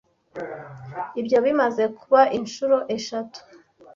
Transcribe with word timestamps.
Ibyo 1.19 1.37
bimaze 1.45 1.83
kuba 1.99 2.21
incuro 2.37 2.77
eshatu, 2.97 3.39